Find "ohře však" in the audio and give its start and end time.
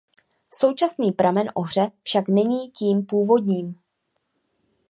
1.53-2.27